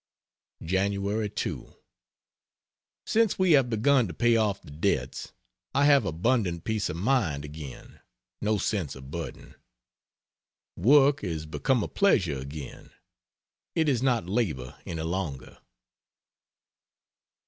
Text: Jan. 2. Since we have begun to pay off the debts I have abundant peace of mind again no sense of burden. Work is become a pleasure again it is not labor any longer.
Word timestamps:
Jan. 0.63 0.93
2. 1.29 1.73
Since 3.05 3.37
we 3.37 3.51
have 3.51 3.69
begun 3.69 4.07
to 4.07 4.15
pay 4.15 4.35
off 4.35 4.59
the 4.63 4.71
debts 4.71 5.31
I 5.75 5.85
have 5.85 6.05
abundant 6.05 6.63
peace 6.63 6.89
of 6.89 6.95
mind 6.95 7.45
again 7.45 7.99
no 8.41 8.57
sense 8.57 8.95
of 8.95 9.11
burden. 9.11 9.53
Work 10.75 11.23
is 11.23 11.45
become 11.45 11.83
a 11.83 11.87
pleasure 11.87 12.39
again 12.39 12.89
it 13.75 13.87
is 13.87 14.01
not 14.01 14.25
labor 14.25 14.75
any 14.87 15.03
longer. 15.03 15.59